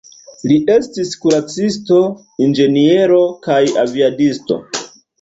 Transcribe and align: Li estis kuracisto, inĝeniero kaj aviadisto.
Li 0.51 0.55
estis 0.75 1.11
kuracisto, 1.25 2.01
inĝeniero 2.49 3.23
kaj 3.47 3.63
aviadisto. 3.87 4.63